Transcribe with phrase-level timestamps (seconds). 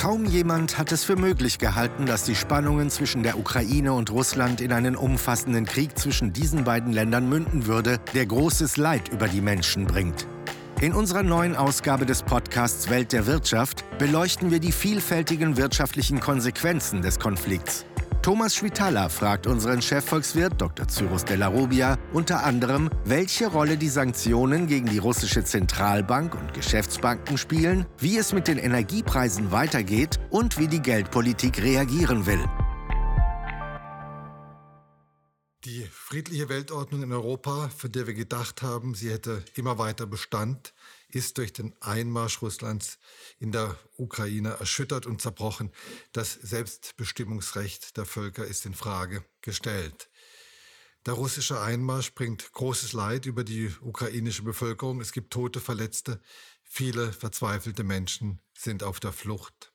[0.00, 4.60] Kaum jemand hat es für möglich gehalten, dass die Spannungen zwischen der Ukraine und Russland
[4.60, 9.40] in einen umfassenden Krieg zwischen diesen beiden Ländern münden würde, der großes Leid über die
[9.40, 10.28] Menschen bringt.
[10.80, 17.02] In unserer neuen Ausgabe des Podcasts Welt der Wirtschaft beleuchten wir die vielfältigen wirtschaftlichen Konsequenzen
[17.02, 17.84] des Konflikts.
[18.22, 20.88] Thomas Schwitala fragt unseren Chefvolkswirt Dr.
[20.88, 27.38] Cyrus Della Rubia unter anderem, welche Rolle die Sanktionen gegen die russische Zentralbank und Geschäftsbanken
[27.38, 32.44] spielen, wie es mit den Energiepreisen weitergeht und wie die Geldpolitik reagieren will.
[35.64, 40.74] Die friedliche Weltordnung in Europa, von der wir gedacht haben, sie hätte immer weiter Bestand,
[41.10, 42.98] ist durch den Einmarsch Russlands
[43.38, 45.70] in der Ukraine erschüttert und zerbrochen.
[46.12, 50.08] Das Selbstbestimmungsrecht der Völker ist in Frage gestellt.
[51.06, 55.00] Der russische Einmarsch bringt großes Leid über die ukrainische Bevölkerung.
[55.00, 56.20] Es gibt Tote, Verletzte.
[56.64, 59.72] Viele verzweifelte Menschen sind auf der Flucht.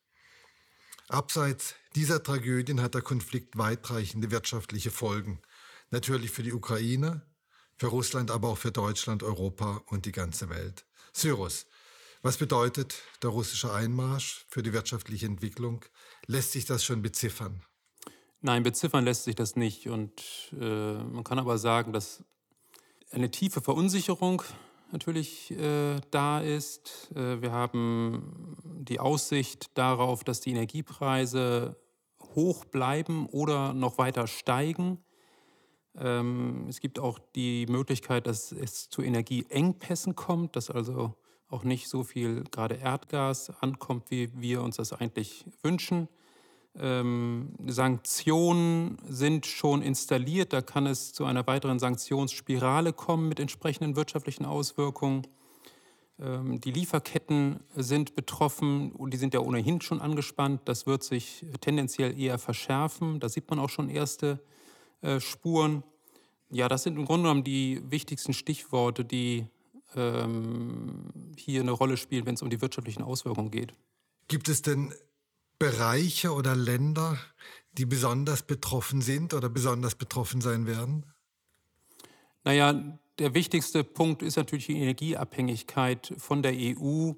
[1.08, 5.42] Abseits dieser Tragödien hat der Konflikt weitreichende wirtschaftliche Folgen.
[5.90, 7.26] Natürlich für die Ukraine,
[7.78, 10.86] für Russland, aber auch für Deutschland, Europa und die ganze Welt.
[11.14, 11.66] Cyrus,
[12.24, 15.84] was bedeutet der russische Einmarsch für die wirtschaftliche Entwicklung?
[16.26, 17.62] Lässt sich das schon beziffern?
[18.40, 19.90] Nein, beziffern lässt sich das nicht.
[19.90, 20.22] Und
[20.60, 22.24] äh, man kann aber sagen, dass
[23.12, 24.42] eine tiefe Verunsicherung
[24.94, 27.12] natürlich äh, da ist.
[27.14, 31.76] Äh, wir haben die Aussicht darauf, dass die Energiepreise
[32.36, 35.04] hoch bleiben oder noch weiter steigen.
[35.96, 41.18] Ähm, es gibt auch die Möglichkeit, dass es zu Energieengpässen kommt, dass also
[41.54, 46.10] auch nicht so viel gerade Erdgas ankommt, wie wir uns das eigentlich wünschen.
[46.76, 53.96] Ähm, Sanktionen sind schon installiert, da kann es zu einer weiteren Sanktionsspirale kommen mit entsprechenden
[53.96, 55.28] wirtschaftlichen Auswirkungen.
[56.20, 60.62] Ähm, die Lieferketten sind betroffen und die sind ja ohnehin schon angespannt.
[60.66, 63.20] Das wird sich tendenziell eher verschärfen.
[63.20, 64.40] Da sieht man auch schon erste
[65.02, 65.84] äh, Spuren.
[66.50, 69.46] Ja, das sind im Grunde genommen die wichtigsten Stichworte, die
[69.96, 73.74] ähm, hier eine Rolle spielen, wenn es um die wirtschaftlichen Auswirkungen geht.
[74.28, 74.94] Gibt es denn
[75.60, 77.18] Bereiche oder Länder,
[77.74, 81.06] die besonders betroffen sind oder besonders betroffen sein werden?
[82.44, 87.14] Naja, der wichtigste Punkt ist natürlich die Energieabhängigkeit von der EU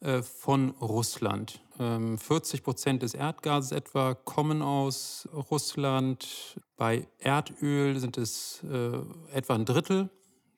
[0.00, 1.60] äh, von Russland.
[1.78, 6.60] 40 ähm, Prozent des Erdgases etwa kommen aus Russland.
[6.76, 8.98] Bei Erdöl sind es äh,
[9.32, 10.10] etwa ein Drittel.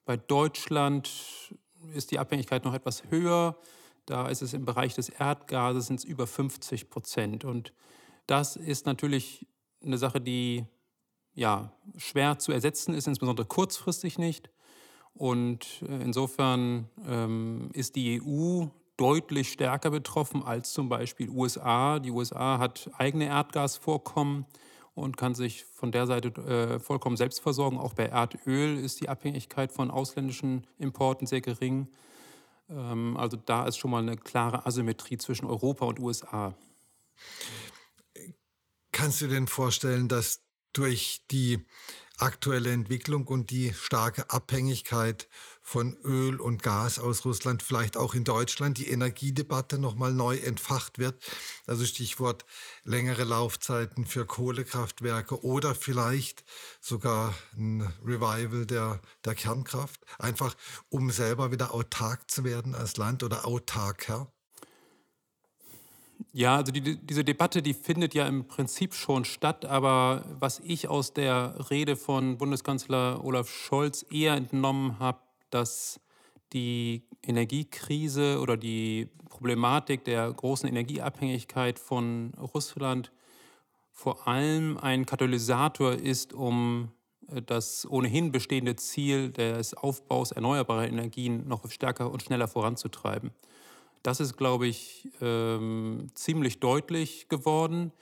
[0.04, 1.10] Bei Deutschland
[1.94, 3.56] ist die Abhängigkeit noch etwas höher.
[4.06, 7.44] Da ist es im Bereich des Erdgases sind es über 50 Prozent.
[7.44, 7.72] Und
[8.26, 9.46] das ist natürlich
[9.82, 10.66] eine Sache, die
[11.34, 14.50] ja, schwer zu ersetzen ist, insbesondere kurzfristig nicht.
[15.14, 18.66] Und äh, insofern ähm, ist die EU
[18.96, 21.98] deutlich stärker betroffen als zum Beispiel USA.
[21.98, 24.46] Die USA hat eigene Erdgasvorkommen
[24.94, 27.78] und kann sich von der Seite äh, vollkommen selbst versorgen.
[27.78, 31.88] Auch bei Erdöl ist die Abhängigkeit von ausländischen Importen sehr gering.
[32.68, 36.54] Ähm, also da ist schon mal eine klare Asymmetrie zwischen Europa und USA.
[38.92, 41.64] Kannst du dir denn vorstellen, dass durch die
[42.18, 45.28] aktuelle Entwicklung und die starke Abhängigkeit
[45.66, 50.98] von Öl und Gas aus Russland, vielleicht auch in Deutschland, die Energiedebatte nochmal neu entfacht
[50.98, 51.20] wird.
[51.66, 52.44] Also Stichwort
[52.84, 56.44] längere Laufzeiten für Kohlekraftwerke oder vielleicht
[56.80, 60.54] sogar ein Revival der, der Kernkraft, einfach
[60.90, 64.30] um selber wieder autark zu werden als Land oder autarker.
[66.32, 70.88] Ja, also die, diese Debatte, die findet ja im Prinzip schon statt, aber was ich
[70.88, 75.23] aus der Rede von Bundeskanzler Olaf Scholz eher entnommen habe,
[75.54, 76.00] dass
[76.52, 83.12] die Energiekrise oder die Problematik der großen Energieabhängigkeit von Russland
[83.90, 86.90] vor allem ein Katalysator ist, um
[87.28, 93.30] äh, das ohnehin bestehende Ziel des Aufbaus erneuerbarer Energien noch stärker und schneller voranzutreiben.
[94.02, 97.92] Das ist, glaube ich, ähm, ziemlich deutlich geworden.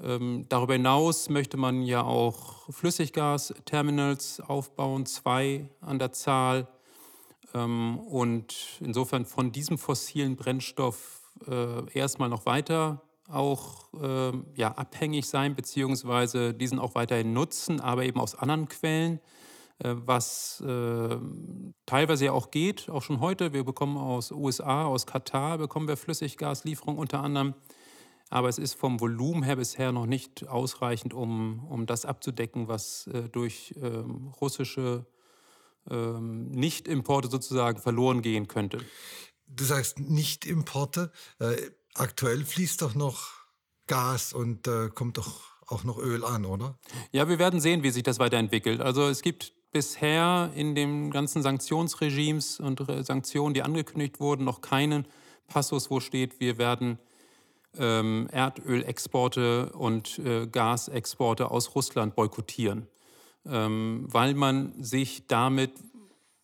[0.00, 6.68] Ähm, darüber hinaus möchte man ja auch Flüssiggasterminals aufbauen, zwei an der Zahl.
[7.54, 15.28] Ähm, und insofern von diesem fossilen Brennstoff äh, erstmal noch weiter auch äh, ja, abhängig
[15.28, 19.20] sein, beziehungsweise diesen auch weiterhin nutzen, aber eben aus anderen Quellen.
[19.78, 21.16] Äh, was äh,
[21.86, 23.52] teilweise ja auch geht, auch schon heute.
[23.52, 27.54] Wir bekommen aus USA, aus Katar, bekommen wir Flüssiggaslieferungen unter anderem.
[28.30, 33.06] Aber es ist vom Volumen her bisher noch nicht ausreichend, um, um das abzudecken, was
[33.06, 35.06] äh, durch ähm, russische
[35.90, 38.78] ähm, Nicht-Importe sozusagen verloren gehen könnte.
[39.46, 41.12] Du sagst Nicht-Importe.
[41.38, 41.56] Äh,
[41.94, 43.30] aktuell fließt doch noch
[43.86, 46.78] Gas und äh, kommt doch auch noch Öl an, oder?
[47.12, 48.80] Ja, wir werden sehen, wie sich das weiterentwickelt.
[48.80, 55.06] Also es gibt bisher in den ganzen Sanktionsregimes und Sanktionen, die angekündigt wurden, noch keinen
[55.46, 56.98] Passus, wo steht, wir werden
[57.76, 62.86] ähm, Erdölexporte und äh, Gasexporte aus Russland boykottieren,
[63.48, 65.72] weil man sich damit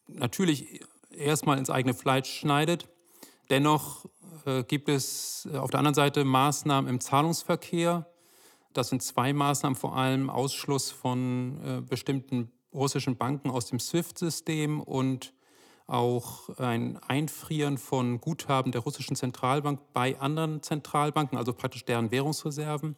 [0.07, 0.81] natürlich
[1.11, 2.89] erstmal ins eigene Fleisch schneidet.
[3.51, 4.07] Dennoch
[4.47, 8.07] äh, gibt es auf der anderen Seite Maßnahmen im Zahlungsverkehr.
[8.73, 14.81] Das sind zwei Maßnahmen, vor allem Ausschluss von äh, bestimmten russischen Banken aus dem SWIFT-System
[14.81, 15.33] und
[15.87, 22.97] auch ein Einfrieren von Guthaben der russischen Zentralbank bei anderen Zentralbanken, also praktisch deren Währungsreserven.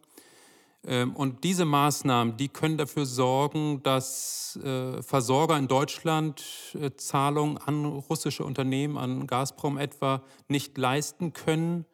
[0.84, 6.44] Ähm, und diese Maßnahmen, die können dafür sorgen, dass äh, Versorger in Deutschland
[6.75, 11.84] äh, Zahlungen an russische Unternehmen, an Gazprom etwa, nicht leisten können.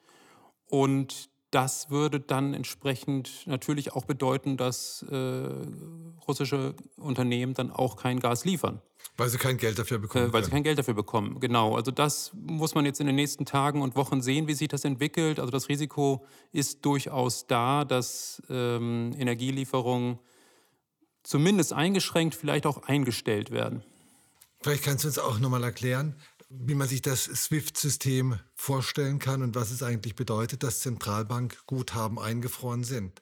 [0.67, 5.49] Und das würde dann entsprechend natürlich auch bedeuten, dass äh,
[6.27, 8.81] russische Unternehmen dann auch kein Gas liefern.
[9.19, 10.31] Weil sie kein Geld dafür bekommen.
[10.31, 11.77] Äh, weil sie kein Geld dafür bekommen, genau.
[11.77, 14.85] Also das muss man jetzt in den nächsten Tagen und Wochen sehen, wie sich das
[14.85, 15.39] entwickelt.
[15.39, 20.19] Also das Risiko ist durchaus da, dass ähm, Energielieferungen
[21.23, 23.85] zumindest eingeschränkt, vielleicht auch eingestellt werden.
[24.63, 26.15] Vielleicht kannst du uns auch nochmal erklären,
[26.55, 32.85] wie man sich das SWIFT-System vorstellen kann und was es eigentlich bedeutet, dass Zentralbankguthaben eingefroren
[32.85, 33.21] sind.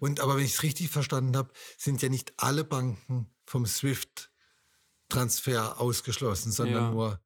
[0.00, 5.80] Und aber wenn ich es richtig verstanden habe, sind ja nicht alle Banken vom SWIFT-Transfer
[5.80, 6.90] ausgeschlossen, sondern ja.
[6.90, 7.20] nur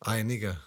[0.00, 0.60] einige.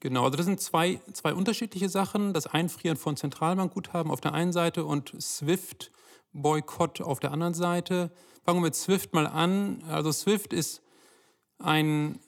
[0.00, 2.34] Genau, also das sind zwei, zwei unterschiedliche Sachen.
[2.34, 8.12] Das Einfrieren von Zentralbankguthaben auf der einen Seite und SWIFT-Boykott auf der anderen Seite.
[8.44, 9.82] Fangen wir mit SWIFT mal an.
[9.88, 10.82] Also SWIFT ist
[11.58, 12.20] ein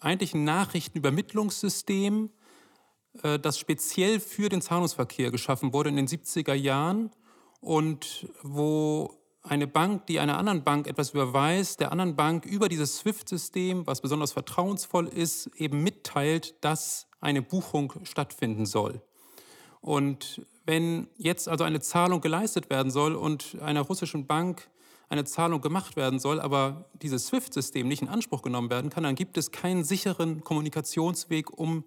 [0.00, 2.30] eigentlich ein Nachrichtenübermittlungssystem,
[3.22, 7.10] äh, das speziell für den Zahlungsverkehr geschaffen wurde in den 70er Jahren
[7.60, 12.98] und wo eine Bank, die einer anderen Bank etwas überweist, der anderen Bank über dieses
[12.98, 19.02] SWIFT-System, was besonders vertrauensvoll ist, eben mitteilt, dass eine Buchung stattfinden soll.
[19.80, 24.70] Und wenn jetzt also eine Zahlung geleistet werden soll und einer russischen Bank
[25.14, 29.14] eine Zahlung gemacht werden soll, aber dieses SWIFT-System nicht in Anspruch genommen werden kann, dann
[29.14, 31.84] gibt es keinen sicheren Kommunikationsweg, um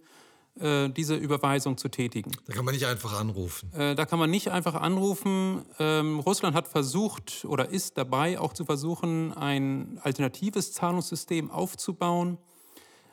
[0.59, 2.31] äh, diese Überweisung zu tätigen.
[2.45, 3.71] Da kann man nicht einfach anrufen.
[3.73, 5.65] Äh, da kann man nicht einfach anrufen.
[5.77, 12.37] Ähm, Russland hat versucht oder ist dabei auch zu versuchen, ein alternatives Zahlungssystem aufzubauen.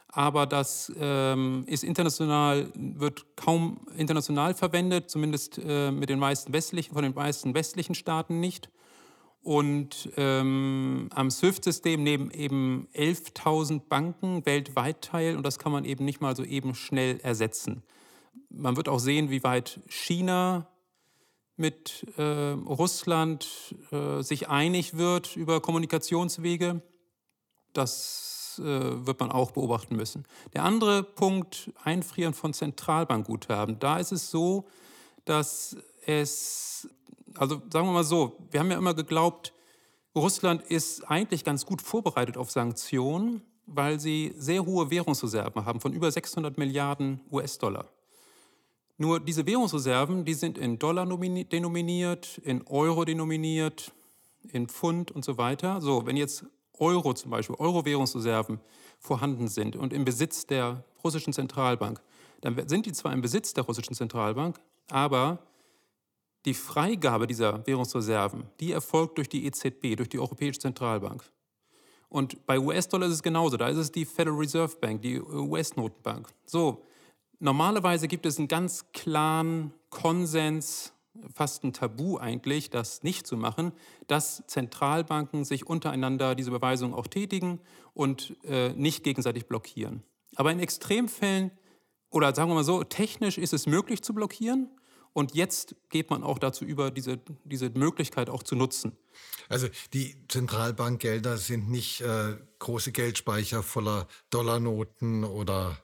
[0.09, 6.95] Aber das ähm, ist international, wird kaum international verwendet, zumindest äh, mit den meisten westlichen,
[6.95, 8.71] von den meisten westlichen Staaten nicht.
[9.45, 16.07] Und ähm, am SWIFT-System nehmen eben 11.000 Banken weltweit teil und das kann man eben
[16.07, 17.83] nicht mal so eben schnell ersetzen.
[18.49, 20.67] Man wird auch sehen, wie weit China
[21.57, 26.81] mit äh, Russland äh, sich einig wird über Kommunikationswege.
[27.75, 30.25] Das äh, wird man auch beobachten müssen.
[30.55, 33.79] Der andere Punkt, Einfrieren von Zentralbankguthaben.
[33.79, 34.67] Da ist es so,
[35.27, 35.77] dass
[36.07, 36.89] es
[37.37, 39.53] also sagen wir mal so, wir haben ja immer geglaubt,
[40.15, 45.93] Russland ist eigentlich ganz gut vorbereitet auf Sanktionen, weil sie sehr hohe Währungsreserven haben von
[45.93, 47.87] über 600 Milliarden US-Dollar.
[48.97, 53.93] Nur diese Währungsreserven, die sind in Dollar denominiert, in Euro denominiert,
[54.53, 55.81] in Pfund und so weiter.
[55.81, 56.45] So, wenn jetzt
[56.79, 58.61] Euro zum Beispiel, Euro-Währungsreserven
[59.01, 62.01] vorhanden sind und im Besitz der russischen Zentralbank,
[62.41, 65.39] dann sind die zwar im Besitz der russischen Zentralbank, aber
[66.45, 71.25] die Freigabe dieser Währungsreserven, die erfolgt durch die EZB, durch die Europäische Zentralbank.
[72.09, 73.57] Und bei US-Dollar ist es genauso.
[73.57, 76.29] Da ist es die Federal Reserve Bank, die US-Notenbank.
[76.47, 76.85] So,
[77.41, 80.93] normalerweise gibt es einen ganz klaren Konsens,
[81.33, 83.73] fast ein Tabu eigentlich, das nicht zu machen,
[84.07, 87.61] dass Zentralbanken sich untereinander diese Überweisungen auch tätigen
[87.95, 90.03] und äh, nicht gegenseitig blockieren.
[90.37, 91.51] Aber in Extremfällen,
[92.11, 94.69] oder sagen wir mal so, technisch ist es möglich zu blockieren.
[95.15, 98.97] Und jetzt geht man auch dazu über, diese, diese Möglichkeit auch zu nutzen.
[99.49, 105.79] Also die Zentralbankgelder sind nicht äh, große Geldspeicher voller Dollarnoten oder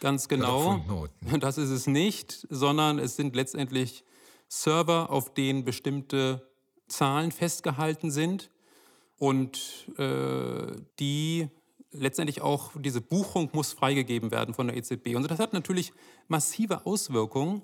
[0.00, 1.08] Ganz genau.
[1.40, 4.04] Das ist es nicht, sondern es sind letztendlich
[4.48, 6.50] Server, auf denen bestimmte
[6.88, 8.50] Zahlen festgehalten sind
[9.16, 11.48] und äh, die
[11.92, 15.14] letztendlich auch diese Buchung muss freigegeben werden von der EZB.
[15.14, 15.92] Und das hat natürlich
[16.26, 17.62] massive Auswirkungen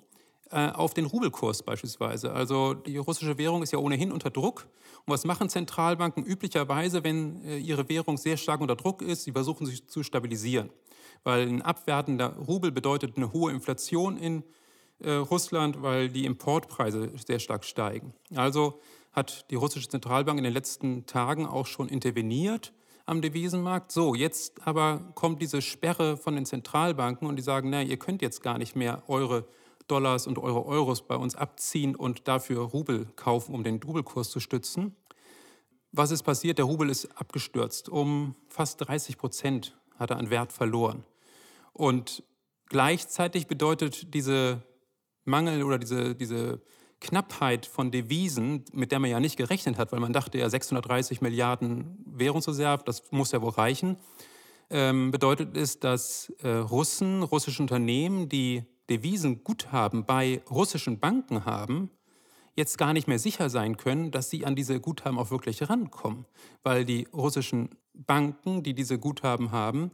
[0.56, 2.32] auf den Rubelkurs beispielsweise.
[2.32, 4.66] Also die russische Währung ist ja ohnehin unter Druck.
[5.04, 9.24] Und was machen Zentralbanken üblicherweise, wenn äh, ihre Währung sehr stark unter Druck ist?
[9.24, 10.70] Sie versuchen sich zu stabilisieren.
[11.24, 14.44] Weil ein abwertender Rubel bedeutet eine hohe Inflation in
[15.00, 18.14] äh, Russland, weil die Importpreise sehr stark steigen.
[18.34, 18.80] Also
[19.12, 22.72] hat die russische Zentralbank in den letzten Tagen auch schon interveniert
[23.06, 23.90] am Devisenmarkt.
[23.90, 28.20] So, jetzt aber kommt diese Sperre von den Zentralbanken und die sagen, na, ihr könnt
[28.22, 29.46] jetzt gar nicht mehr eure
[29.88, 34.40] Dollars und eure Euros bei uns abziehen und dafür Rubel kaufen, um den Rubelkurs zu
[34.40, 34.94] stützen.
[35.92, 36.58] Was ist passiert?
[36.58, 37.88] Der Rubel ist abgestürzt.
[37.88, 41.04] Um fast 30 Prozent hat er an Wert verloren.
[41.72, 42.22] Und
[42.66, 44.62] gleichzeitig bedeutet diese
[45.24, 46.60] Mangel oder diese, diese
[47.00, 51.20] Knappheit von Devisen, mit der man ja nicht gerechnet hat, weil man dachte ja 630
[51.20, 53.98] Milliarden Währungsreserve, das muss ja wohl reichen,
[54.70, 61.90] ähm, bedeutet es, dass äh, Russen, russische Unternehmen, die Devisenguthaben bei russischen Banken haben,
[62.56, 66.26] jetzt gar nicht mehr sicher sein können, dass sie an diese Guthaben auch wirklich rankommen,
[66.62, 69.90] weil die russischen Banken, die diese Guthaben haben,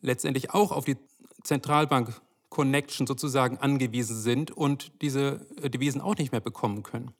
[0.00, 0.96] letztendlich auch auf die
[1.42, 7.12] Zentralbank Connection sozusagen angewiesen sind und diese äh, Devisen auch nicht mehr bekommen können.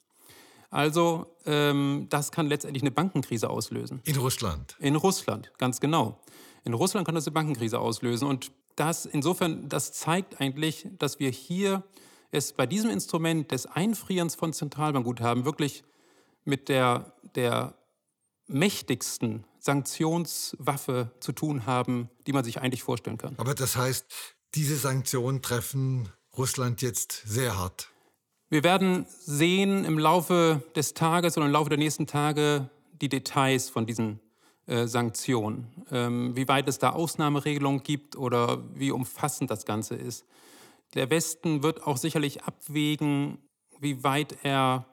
[0.71, 4.01] Also ähm, das kann letztendlich eine Bankenkrise auslösen.
[4.05, 4.77] In Russland.
[4.81, 6.19] In Russland, ganz genau.
[6.65, 8.29] In Russland kann das eine Bankenkrise auslösen.
[8.29, 11.83] Und das insofern, das zeigt eigentlich, dass wir hier
[12.31, 15.85] es bei diesem Instrument des Einfrierens von Zentralbankguthaben wirklich
[16.45, 17.75] mit der, der
[18.47, 23.35] mächtigsten Sanktionswaffe zu tun haben, die man sich eigentlich vorstellen kann.
[23.39, 24.07] Aber das heißt,
[24.55, 27.91] diese Sanktionen treffen Russland jetzt sehr hart.
[28.49, 33.69] Wir werden sehen im Laufe des Tages oder im Laufe der nächsten Tage die Details
[33.69, 34.21] von diesen
[34.87, 40.27] Sanktionen, ähm, wie weit es da Ausnahmeregelungen gibt oder wie umfassend das Ganze ist.
[40.95, 43.39] Der Westen wird auch sicherlich abwägen,
[43.81, 44.87] wie weit er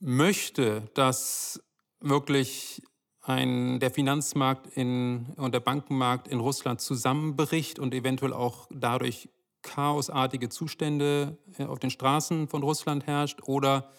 [0.00, 1.62] möchte, dass
[2.00, 2.82] wirklich
[3.22, 9.28] ein, der Finanzmarkt in, und der Bankenmarkt in Russland zusammenbricht und eventuell auch dadurch
[9.62, 13.90] chaosartige Zustände äh, auf den Straßen von Russland herrscht oder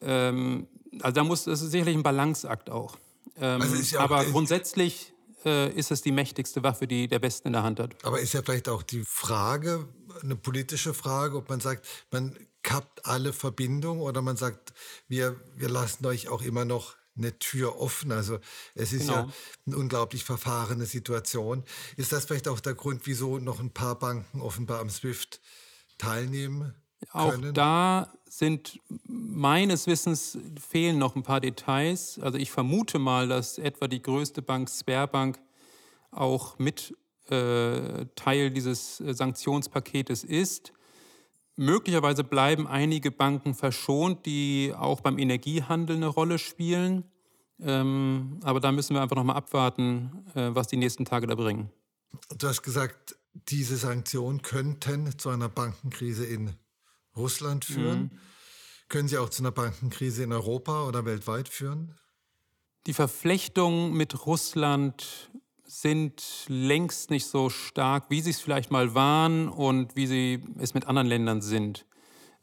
[0.00, 0.68] ähm,
[1.00, 2.98] also da muss es sicherlich ein Balanceakt auch.
[3.38, 5.12] Ähm, also ja aber auch, grundsätzlich
[5.44, 8.04] äh, ist es die mächtigste Waffe, die der Westen in der Hand hat.
[8.04, 9.88] Aber ist ja vielleicht auch die Frage,
[10.22, 14.72] eine politische Frage, ob man sagt, man kappt alle Verbindungen oder man sagt,
[15.08, 18.12] wir, wir lassen euch auch immer noch eine Tür offen.
[18.12, 18.38] Also
[18.74, 19.14] es ist genau.
[19.14, 19.28] ja
[19.66, 21.64] eine unglaublich verfahrene Situation.
[21.96, 25.40] Ist das vielleicht auch der Grund, wieso noch ein paar Banken offenbar am SWIFT
[25.98, 26.74] teilnehmen?
[27.12, 27.50] Können?
[27.50, 32.18] Auch da sind meines Wissens fehlen noch ein paar Details.
[32.18, 35.38] Also ich vermute mal, dass etwa die größte Bank Sperrbank
[36.10, 36.96] auch mit
[37.30, 40.72] äh, Teil dieses äh, Sanktionspaketes ist.
[41.56, 47.04] Möglicherweise bleiben einige Banken verschont, die auch beim Energiehandel eine Rolle spielen.
[47.58, 51.70] Ähm, aber da müssen wir einfach nochmal abwarten, äh, was die nächsten Tage da bringen.
[52.36, 53.16] Du hast gesagt,
[53.48, 56.52] diese Sanktionen könnten zu einer Bankenkrise in
[57.16, 58.00] Russland führen.
[58.00, 58.10] Mhm.
[58.88, 61.94] Können sie auch zu einer Bankenkrise in Europa oder weltweit führen?
[62.86, 65.30] Die Verflechtungen mit Russland
[65.64, 70.74] sind längst nicht so stark, wie sie es vielleicht mal waren und wie sie es
[70.74, 71.84] mit anderen Ländern sind.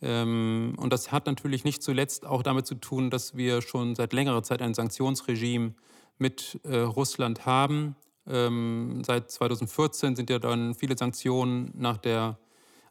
[0.01, 4.11] Ähm, und das hat natürlich nicht zuletzt auch damit zu tun, dass wir schon seit
[4.11, 5.75] längerer Zeit ein Sanktionsregime
[6.17, 7.95] mit äh, Russland haben.
[8.27, 12.37] Ähm, seit 2014 sind ja dann viele Sanktionen nach der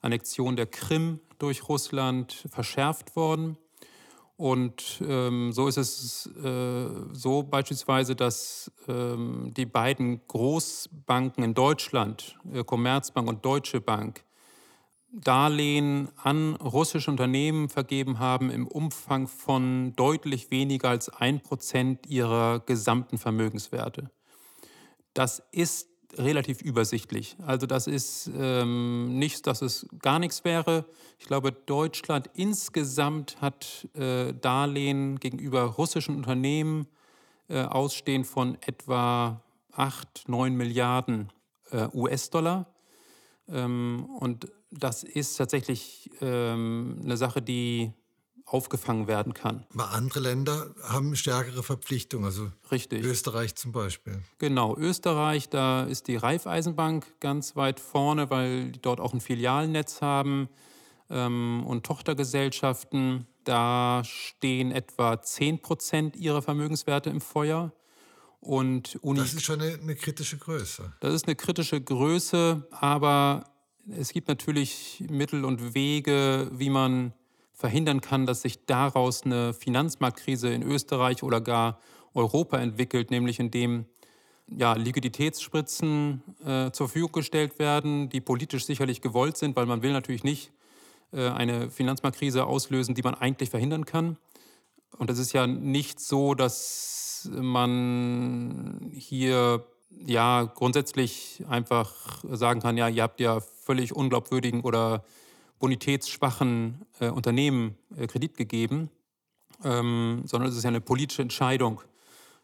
[0.03, 3.57] Annexion der Krim durch Russland verschärft worden.
[4.37, 12.39] Und ähm, so ist es äh, so beispielsweise, dass ähm, die beiden Großbanken in Deutschland,
[12.53, 14.25] äh, Commerzbank und Deutsche Bank,
[15.13, 22.61] Darlehen an russische Unternehmen vergeben haben im Umfang von deutlich weniger als ein Prozent ihrer
[22.61, 24.11] gesamten Vermögenswerte.
[25.13, 27.37] Das ist relativ übersichtlich.
[27.47, 30.85] Also das ist ähm, nicht, dass es gar nichts wäre.
[31.19, 36.87] Ich glaube, Deutschland insgesamt hat äh, Darlehen gegenüber russischen Unternehmen
[37.49, 39.42] äh, ausstehen von etwa
[39.73, 41.31] 8, 9 Milliarden
[41.71, 42.66] äh, US-Dollar.
[43.49, 47.92] Ähm, und das ist tatsächlich ähm, eine Sache, die
[48.53, 49.65] aufgefangen werden kann.
[49.75, 53.05] Aber andere Länder haben stärkere Verpflichtungen, also Richtig.
[53.05, 54.23] Österreich zum Beispiel.
[54.39, 60.03] Genau, Österreich, da ist die Raiffeisenbank ganz weit vorne, weil die dort auch ein Filialnetz
[60.03, 60.49] haben
[61.11, 63.27] ähm, und Tochtergesellschaften.
[63.45, 67.73] Da stehen etwa 10 Prozent ihrer Vermögenswerte im Feuer.
[68.41, 70.93] Und Uni das ist schon eine, eine kritische Größe.
[71.01, 73.45] Das ist eine kritische Größe, aber
[73.89, 77.13] es gibt natürlich Mittel und Wege, wie man
[77.53, 81.79] verhindern kann, dass sich daraus eine Finanzmarktkrise in Österreich oder gar
[82.15, 83.87] Europa entwickelt, nämlich indem
[84.49, 89.93] ja, Liquiditätsspritzen äh, zur Verfügung gestellt werden, die politisch sicherlich gewollt sind, weil man will
[89.93, 90.53] natürlich nicht
[91.13, 94.17] äh, eine Finanzmarktkrise auslösen, die man eigentlich verhindern kann.
[94.99, 99.65] Und es ist ja nicht so, dass man hier
[100.05, 105.05] ja grundsätzlich einfach sagen kann, ja, ihr habt ja völlig unglaubwürdigen oder
[105.62, 108.90] bonitätsschwachen äh, Unternehmen äh, Kredit gegeben,
[109.62, 111.81] ähm, sondern es ist ja eine politische Entscheidung,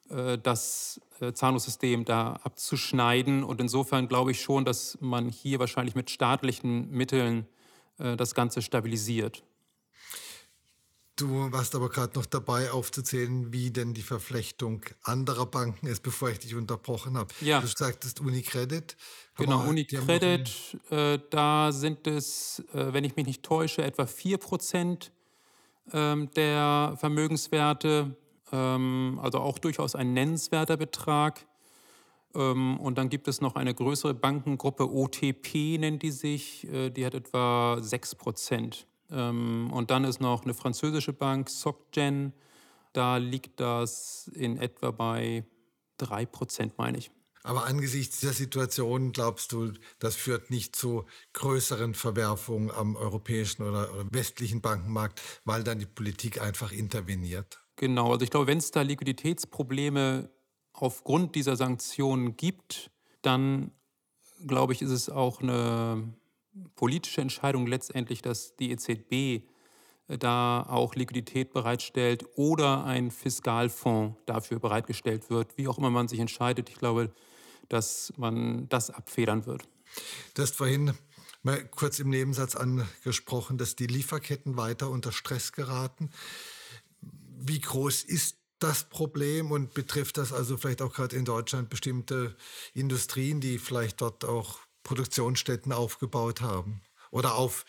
[0.09, 3.43] äh, das äh, Zahlungssystem da abzuschneiden.
[3.43, 7.49] Und insofern glaube ich schon, dass man hier wahrscheinlich mit staatlichen Mitteln
[7.99, 9.43] äh, das Ganze stabilisiert.
[11.19, 16.31] Du warst aber gerade noch dabei aufzuzählen, wie denn die Verflechtung anderer Banken ist, bevor
[16.31, 17.35] ich dich unterbrochen habe.
[17.41, 17.61] Ja.
[17.61, 18.97] Du sagtest Unicredit.
[19.37, 25.11] Genau, Unicredit, äh, da sind es, äh, wenn ich mich nicht täusche, etwa 4 Prozent
[25.93, 28.17] ähm, der Vermögenswerte,
[28.53, 31.47] ähm, also auch durchaus ein nennenswerter Betrag.
[32.37, 37.05] Ähm, und dann gibt es noch eine größere Bankengruppe, OTP nennt die sich, äh, die
[37.05, 38.87] hat etwa 6 Prozent.
[38.87, 42.33] Ähm, und dann ist noch eine französische Bank, SocGen.
[42.93, 45.45] Da liegt das in etwa bei
[45.99, 47.11] 3 Prozent, meine ich.
[47.43, 53.89] Aber angesichts dieser Situation glaubst du, das führt nicht zu größeren Verwerfungen am europäischen oder,
[54.11, 57.63] westlichen Bankenmarkt, weil dann die Politik einfach interveniert?
[57.77, 60.31] Genau, also ich glaube, wenn es da Liquiditätsprobleme
[60.73, 62.91] aufgrund dieser Sanktionen gibt,
[63.23, 63.71] dann
[64.47, 66.13] glaube ich, ist es auch eine
[66.77, 69.13] politische Entscheidung letztendlich, dass die EZB
[70.09, 76.09] äh, da auch Liquidität bereitstellt oder ein Fiskalfonds dafür bereitgestellt wird, wie auch immer man
[76.09, 76.71] sich entscheidet.
[76.71, 77.13] Ich glaube,
[77.69, 79.69] dass man das abfedern wird.
[80.35, 80.93] Du hast vorhin
[81.43, 86.11] mal kurz im Nebensatz angesprochen, dass die Lieferketten weiter unter Stress geraten.
[87.01, 92.37] Wie groß ist das Problem und betrifft das also vielleicht auch gerade in Deutschland bestimmte
[92.75, 96.81] Industrien, die vielleicht dort auch Produktionsstätten aufgebaut haben
[97.11, 97.67] oder auf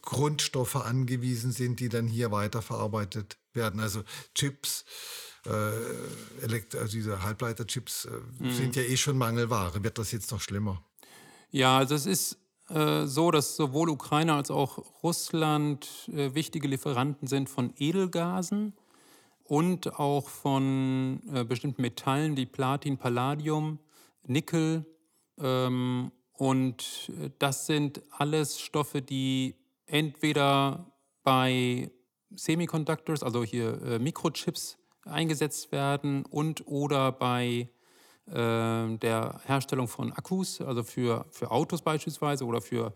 [0.00, 3.78] Grundstoffe angewiesen sind, die dann hier weiterverarbeitet werden.
[3.78, 4.02] Also
[4.34, 4.86] Chips,
[5.44, 8.52] äh, Elekt also diese Halbleiterchips äh, mhm.
[8.52, 9.84] sind ja eh schon Mangelware.
[9.84, 10.82] Wird das jetzt noch schlimmer?
[11.50, 12.38] Ja, also es ist
[12.70, 18.72] äh, so, dass sowohl Ukraine als auch Russland äh, wichtige Lieferanten sind von Edelgasen
[19.44, 23.78] und auch von äh, bestimmten Metallen wie Platin, Palladium,
[24.26, 24.86] Nickel
[25.38, 29.54] ähm, und äh, das sind alles Stoffe, die
[29.86, 31.88] entweder bei
[32.34, 37.68] Semiconductors, also hier äh, Mikrochips, eingesetzt werden und oder bei
[38.26, 42.92] äh, der Herstellung von Akkus, also für, für Autos beispielsweise oder für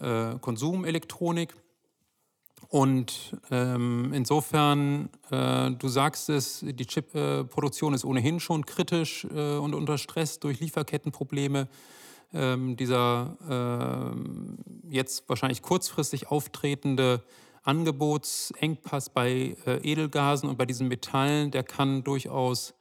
[0.00, 1.56] äh, Konsumelektronik.
[2.68, 9.74] Und ähm, insofern, äh, du sagst es, die Chipproduktion ist ohnehin schon kritisch äh, und
[9.74, 11.66] unter Stress durch Lieferkettenprobleme
[12.32, 17.22] ähm, dieser äh, jetzt wahrscheinlich kurzfristig auftretende
[17.62, 22.74] Angebotsengpass bei äh, Edelgasen und bei diesen Metallen, der kann durchaus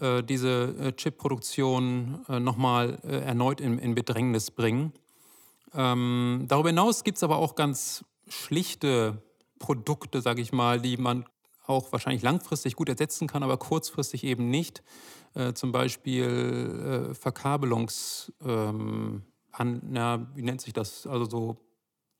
[0.00, 4.92] äh, diese äh, Chipproduktion äh, nochmal äh, erneut in, in, Bedrängnis bringen.
[5.74, 9.22] Ähm, darüber hinaus gibt es aber auch ganz schlichte
[9.58, 11.26] Produkte, sage ich mal, die man
[11.66, 14.82] auch wahrscheinlich langfristig gut ersetzen kann, aber kurzfristig eben nicht.
[15.34, 21.06] Äh, zum Beispiel äh, Verkabelungs, ähm, an, na, wie nennt sich das?
[21.06, 21.56] Also so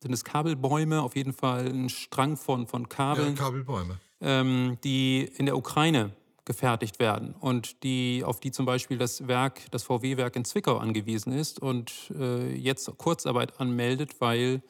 [0.03, 3.37] sind es Kabelbäume, auf jeden Fall ein Strang von, von Kabeln.
[3.37, 3.99] Ja, Kabelbäume.
[4.21, 6.13] Ähm, die in der Ukraine
[6.45, 11.33] gefertigt werden und die, auf die zum Beispiel das Werk, das VW-Werk in Zwickau angewiesen
[11.33, 14.63] ist und äh, jetzt Kurzarbeit anmeldet, weil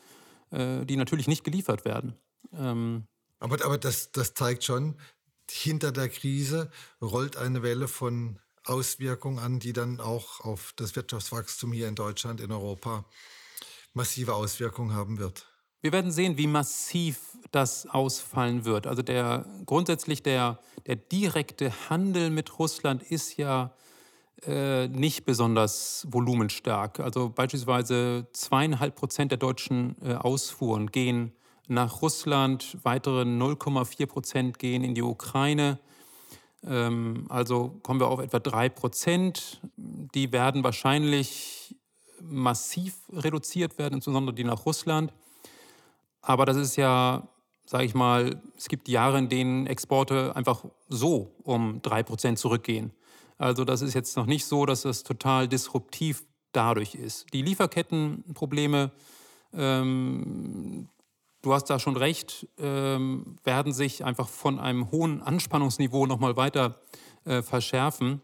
[0.50, 2.14] äh, die natürlich nicht geliefert werden.
[2.56, 3.06] Ähm,
[3.44, 4.96] aber, aber das, das zeigt schon,
[5.50, 6.70] hinter der Krise
[7.02, 12.40] rollt eine Welle von Auswirkungen an, die dann auch auf das Wirtschaftswachstum hier in Deutschland,
[12.40, 13.04] in Europa
[13.92, 15.46] massive Auswirkungen haben wird.
[15.82, 18.86] Wir werden sehen, wie massiv das ausfallen wird.
[18.86, 23.74] Also der grundsätzlich der, der direkte Handel mit Russland ist ja
[24.46, 26.98] äh, nicht besonders volumenstark.
[26.98, 31.34] Also beispielsweise zweieinhalb Prozent der deutschen äh, Ausfuhren gehen
[31.68, 35.78] nach Russland, weitere 0,4 Prozent gehen in die Ukraine.
[36.66, 39.60] Ähm, also kommen wir auf etwa 3 Prozent.
[39.76, 41.74] Die werden wahrscheinlich
[42.20, 45.12] massiv reduziert werden, insbesondere die nach Russland.
[46.20, 47.28] Aber das ist ja,
[47.66, 52.92] sage ich mal, es gibt Jahre, in denen Exporte einfach so um 3 Prozent zurückgehen.
[53.36, 57.26] Also das ist jetzt noch nicht so, dass das total disruptiv dadurch ist.
[57.32, 58.92] Die Lieferkettenprobleme
[59.52, 60.88] ähm,
[61.44, 66.80] du hast da schon recht, ähm, werden sich einfach von einem hohen Anspannungsniveau nochmal weiter
[67.24, 68.22] äh, verschärfen.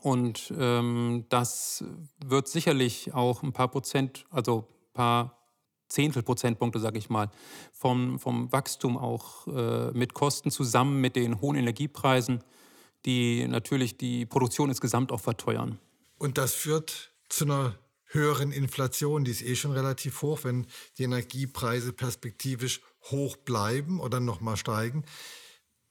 [0.00, 1.84] Und ähm, das
[2.24, 5.38] wird sicherlich auch ein paar Prozent, also ein paar
[5.88, 7.30] Zehntelprozentpunkte, sage ich mal,
[7.70, 12.42] vom, vom Wachstum auch äh, mit Kosten zusammen mit den hohen Energiepreisen,
[13.04, 15.78] die natürlich die Produktion insgesamt auch verteuern.
[16.18, 17.74] Und das führt zu einer
[18.12, 20.66] höheren Inflation, die ist eh schon relativ hoch, wenn
[20.98, 25.04] die Energiepreise perspektivisch hoch bleiben oder nochmal steigen,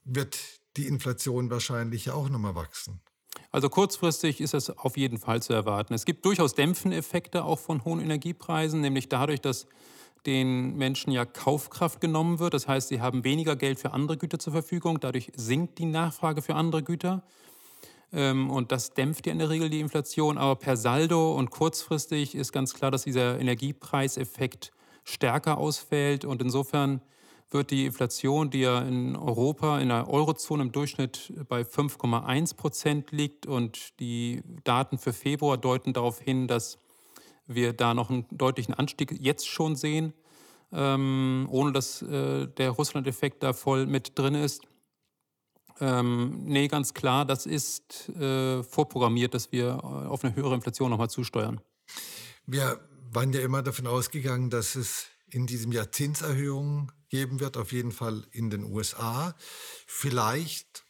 [0.04, 0.38] wird
[0.78, 3.02] die Inflation wahrscheinlich auch nochmal wachsen.
[3.52, 5.94] Also kurzfristig ist das auf jeden Fall zu erwarten.
[5.94, 9.68] Es gibt durchaus Dämpfeneffekte auch von hohen Energiepreisen, nämlich dadurch, dass
[10.26, 12.54] den Menschen ja Kaufkraft genommen wird.
[12.54, 15.00] Das heißt, sie haben weniger Geld für andere Güter zur Verfügung.
[15.00, 17.24] Dadurch sinkt die Nachfrage für andere Güter.
[18.14, 20.38] Ähm, und das dämpft ja in der Regel die Inflation.
[20.38, 24.72] Aber per Saldo und kurzfristig ist ganz klar, dass dieser Energiepreiseffekt
[25.04, 26.26] stärker ausfällt.
[26.26, 27.02] Und insofern
[27.52, 33.12] wird die Inflation, die ja in Europa, in der Eurozone im Durchschnitt bei 5,1 Prozent
[33.12, 36.80] liegt und die Daten für Februar deuten darauf hin, dass
[37.48, 40.14] wir da noch einen deutlichen Anstieg jetzt schon sehen,
[40.72, 44.62] ähm, ohne dass äh, der Russland-Effekt da voll mit drin ist.
[45.82, 50.92] Ähm, nee, ganz klar, das ist äh, vorprogrammiert, dass wir äh, auf eine höhere Inflation
[50.92, 51.60] nochmal zusteuern.
[52.46, 52.80] Wir
[53.12, 57.92] waren ja immer davon ausgegangen, dass es in diesem Jahr Zinserhöhungen geben wird, auf jeden
[57.92, 59.34] Fall in den USA,
[59.88, 60.84] vielleicht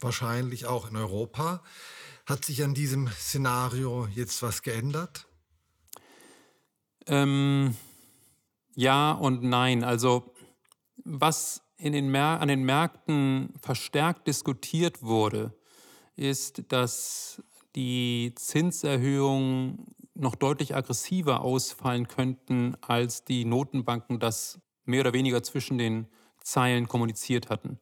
[0.00, 1.62] wahrscheinlich auch in Europa.
[2.24, 5.26] Hat sich an diesem Szenario jetzt was geändert?
[7.06, 7.76] Ähm,
[8.74, 9.84] ja und nein.
[9.84, 10.34] Also
[11.04, 15.52] was den an den Märkten verstärkt diskutiert wurde,
[16.16, 17.42] ist, dass
[17.76, 25.78] die Zinserhöhungen noch deutlich aggressiver ausfallen könnten, als die Notenbanken das mehr oder weniger zwischen
[25.78, 26.08] den
[26.42, 27.78] Zeilen kommuniziert hatten.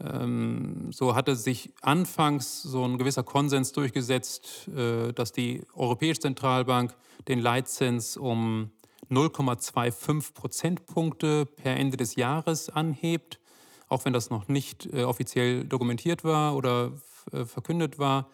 [0.00, 6.96] Ähm, so hatte sich anfangs so ein gewisser Konsens durchgesetzt, äh, dass die Europäische Zentralbank
[7.28, 8.72] den Leitzins um
[9.10, 13.38] 0,25 Prozentpunkte per Ende des Jahres anhebt,
[13.88, 16.92] auch wenn das noch nicht äh, offiziell dokumentiert war oder
[17.32, 18.28] äh, verkündet war.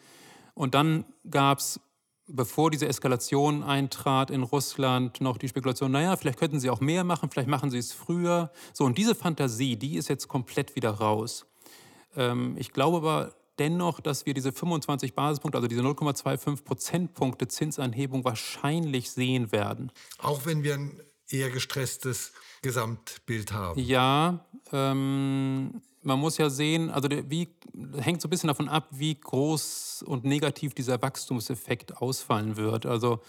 [0.55, 1.81] Und dann gab es,
[2.27, 7.05] bevor diese Eskalation eintrat in Russland, noch die Spekulation, naja, vielleicht könnten sie auch mehr
[7.05, 8.51] machen, vielleicht machen sie es früher.
[8.73, 11.47] So, und diese Fantasie, die ist jetzt komplett wieder raus.
[12.17, 18.25] Ähm, ich glaube aber, dennoch, dass wir diese 25 Basispunkte, also diese 0,25 Prozentpunkte Zinsanhebung
[18.25, 19.93] wahrscheinlich sehen werden.
[20.19, 23.81] Auch wenn wir ein eher gestresstes Gesamtbild haben.
[23.81, 27.49] Ja, ähm, man muss ja sehen, also wie
[27.99, 32.87] hängt so ein bisschen davon ab, wie groß und negativ dieser Wachstumseffekt ausfallen wird.
[32.87, 33.21] Also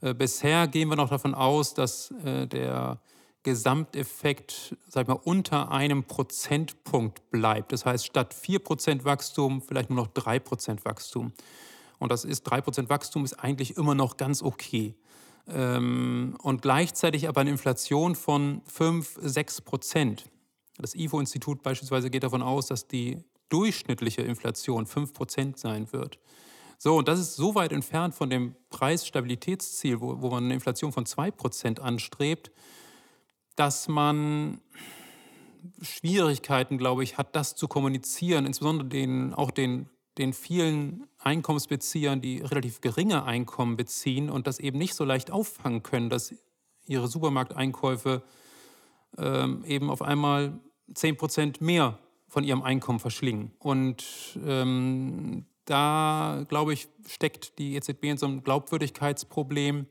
[0.00, 3.00] äh, bisher gehen wir noch davon aus, dass äh, der
[3.42, 7.72] Gesamteffekt, sag ich mal, unter einem Prozentpunkt bleibt.
[7.72, 11.32] Das heißt, statt 4% Wachstum vielleicht nur noch 3% Wachstum.
[11.98, 14.94] Und das ist 3% Wachstum ist eigentlich immer noch ganz okay.
[15.48, 20.24] Ähm, und gleichzeitig aber eine Inflation von 5, 6%
[20.76, 26.18] Das IFO-Institut beispielsweise geht davon aus, dass die durchschnittliche Inflation 5% sein wird.
[26.76, 30.92] So, und das ist so weit entfernt von dem Preisstabilitätsziel, wo, wo man eine Inflation
[30.92, 32.52] von 2% anstrebt,
[33.58, 34.60] dass man
[35.82, 42.38] Schwierigkeiten, glaube ich, hat, das zu kommunizieren, insbesondere den, auch den, den vielen Einkommensbeziehern, die
[42.38, 46.34] relativ geringe Einkommen beziehen und das eben nicht so leicht auffangen können, dass
[46.86, 48.22] ihre Supermarkteinkäufe
[49.16, 50.60] ähm, eben auf einmal
[50.94, 53.52] 10 Prozent mehr von ihrem Einkommen verschlingen.
[53.58, 54.04] Und
[54.46, 59.86] ähm, da, glaube ich, steckt die EZB in so einem Glaubwürdigkeitsproblem.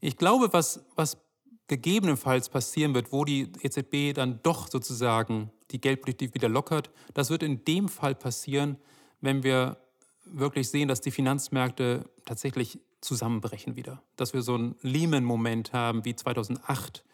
[0.00, 1.23] Ich glaube, was, was
[1.66, 7.42] gegebenenfalls passieren wird, wo die EZB dann doch sozusagen die Geldpolitik wieder lockert, das wird
[7.42, 8.76] in dem Fall passieren,
[9.20, 9.78] wenn wir
[10.24, 14.02] wirklich sehen, dass die Finanzmärkte tatsächlich zusammenbrechen wieder.
[14.16, 17.04] Dass wir so einen Lehman-Moment haben wie 2008.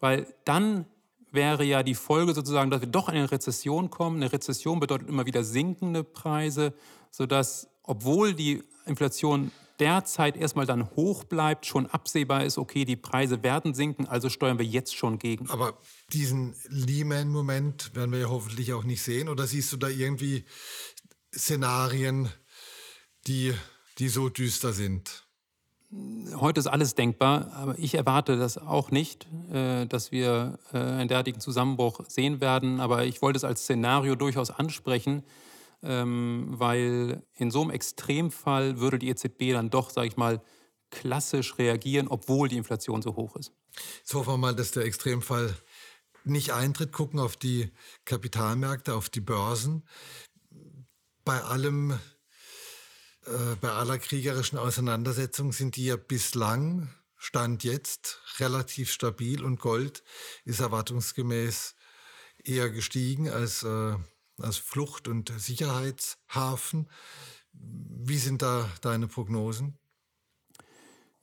[0.00, 0.86] Weil dann
[1.30, 4.16] wäre ja die Folge sozusagen, dass wir doch in eine Rezession kommen.
[4.16, 6.74] Eine Rezession bedeutet immer wieder sinkende Preise,
[7.10, 9.50] sodass, obwohl die Inflation
[9.82, 14.60] derzeit erstmal dann hoch bleibt, schon absehbar ist, okay, die Preise werden sinken, also steuern
[14.60, 15.50] wir jetzt schon gegen.
[15.50, 15.76] Aber
[16.12, 19.28] diesen Lehman-Moment werden wir ja hoffentlich auch nicht sehen.
[19.28, 20.44] Oder siehst du da irgendwie
[21.34, 22.28] Szenarien,
[23.26, 23.54] die,
[23.98, 25.26] die so düster sind?
[26.36, 31.08] Heute ist alles denkbar, aber ich erwarte das auch nicht, äh, dass wir äh, einen
[31.08, 32.78] derartigen Zusammenbruch sehen werden.
[32.78, 35.24] Aber ich wollte es als Szenario durchaus ansprechen,
[35.82, 40.40] weil in so einem Extremfall würde die EZB dann doch, sage ich mal,
[40.90, 43.52] klassisch reagieren, obwohl die Inflation so hoch ist.
[43.98, 45.56] Jetzt hoffen wir mal, dass der Extremfall
[46.24, 47.72] nicht eintritt, gucken auf die
[48.04, 49.82] Kapitalmärkte, auf die Börsen.
[51.24, 51.98] Bei allem,
[53.26, 60.02] äh, bei aller kriegerischen Auseinandersetzung sind die ja bislang Stand jetzt relativ stabil und Gold
[60.44, 61.76] ist erwartungsgemäß
[62.44, 63.94] eher gestiegen als, äh,
[64.40, 66.88] als Flucht- und Sicherheitshafen.
[67.52, 69.78] Wie sind da deine Prognosen?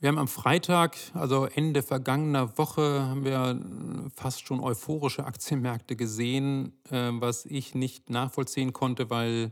[0.02, 6.80] Wir haben am Freitag, also Ende vergangener Woche, haben wir fast schon euphorische Aktienmärkte gesehen,
[6.90, 9.52] äh, was ich nicht nachvollziehen konnte, weil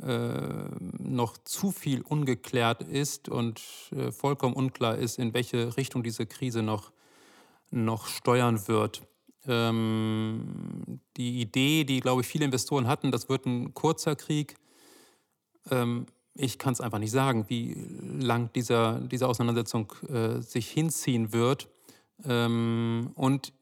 [0.00, 3.60] äh, noch zu viel ungeklärt ist und
[3.90, 6.92] äh, vollkommen unklar ist, in welche Richtung diese Krise noch,
[7.70, 9.02] noch steuern wird.
[9.46, 14.56] Ähm, die Idee, die, glaube ich, viele Investoren hatten, das wird ein kurzer Krieg.
[15.70, 17.74] Ähm, ich kann es einfach nicht sagen, wie
[18.20, 21.68] lang dieser, diese Auseinandersetzung äh, sich hinziehen wird.
[22.24, 23.52] Ähm, und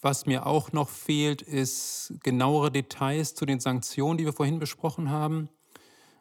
[0.00, 5.10] was mir auch noch fehlt, ist genauere Details zu den Sanktionen, die wir vorhin besprochen
[5.10, 5.48] haben.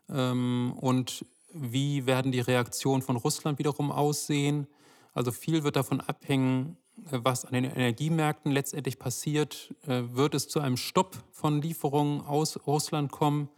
[0.10, 4.68] Ähm, und wie werden die Reaktionen von Russland wiederum aussehen?
[5.14, 6.78] Also viel wird davon abhängen,
[7.10, 9.74] was an den Energiemärkten letztendlich passiert.
[9.88, 13.50] Äh, wird es zu einem Stopp von Lieferungen aus Russland kommen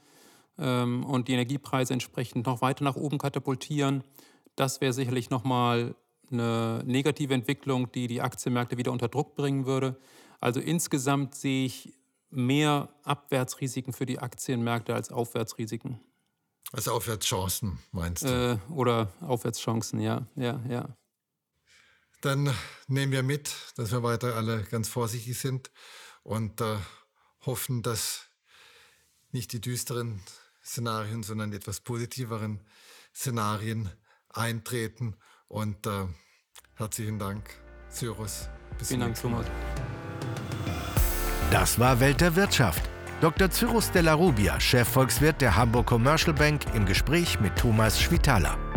[0.58, 4.04] ähm, und die Energiepreise entsprechend noch weiter nach oben katapultieren?
[4.56, 5.95] Das wäre sicherlich nochmal
[6.32, 9.97] eine negative Entwicklung, die die Aktienmärkte wieder unter Druck bringen würde.
[10.39, 11.93] Also insgesamt sehe ich
[12.30, 15.99] mehr Abwärtsrisiken für die Aktienmärkte als Aufwärtsrisiken.
[16.71, 18.28] Also Aufwärtschancen, meinst du?
[18.28, 20.89] Äh, oder Aufwärtschancen, ja, ja, ja.
[22.21, 22.53] Dann
[22.88, 25.71] nehmen wir mit, dass wir weiter alle ganz vorsichtig sind
[26.23, 26.75] und äh,
[27.45, 28.27] hoffen, dass
[29.32, 30.21] nicht die düsteren
[30.63, 32.60] Szenarien, sondern die etwas positiveren
[33.15, 33.89] Szenarien
[34.29, 35.15] eintreten.
[35.47, 36.08] Und äh,
[36.75, 37.49] herzlichen Dank,
[37.89, 38.49] Cyrus.
[38.77, 39.45] Bis Vielen Dank, Thomas.
[41.51, 42.84] Das war Welt der Wirtschaft.
[43.21, 43.49] Dr.
[43.49, 48.68] Cyrus Della Rubia, Chefvolkswirt der Hamburg Commercial Bank, im Gespräch mit Thomas Schwitaler.